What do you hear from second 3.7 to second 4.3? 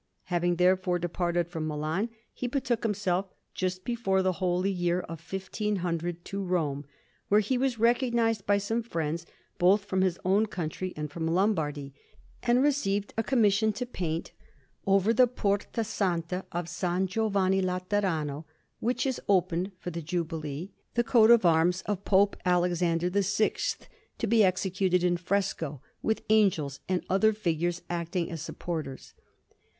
before